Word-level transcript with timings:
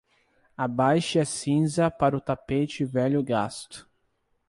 Abaixe 0.57 1.19
a 1.19 1.25
cinza 1.27 1.91
para 1.91 2.17
o 2.17 2.19
tapete 2.19 2.83
velho 2.83 3.21
gasto. 3.21 3.87